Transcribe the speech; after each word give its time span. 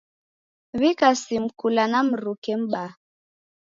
W'ika 0.79 1.09
simu 1.21 1.49
kula 1.59 1.83
na 1.91 1.99
mruke 2.09 2.53
m'baa. 2.61 2.91